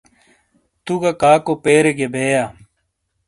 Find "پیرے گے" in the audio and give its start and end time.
1.63-2.07